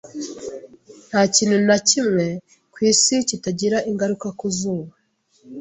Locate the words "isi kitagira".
2.91-3.77